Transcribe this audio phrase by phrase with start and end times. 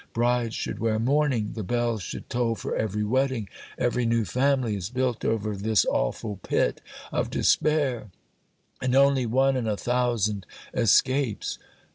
[0.13, 4.89] Brides should wear mourning, the bells should toll for every wedding; every new family is
[4.89, 6.81] built over this awful pit
[7.11, 8.09] of despair,
[8.81, 11.59] and only one in a thousand escapes!